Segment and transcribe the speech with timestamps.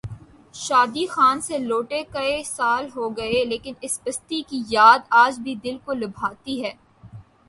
[0.55, 5.55] شادی خان سے لوٹے کئی سال ہو گئے لیکن اس بستی کی یاد آج بھی
[5.63, 6.73] دل کو لبھاتی ہے۔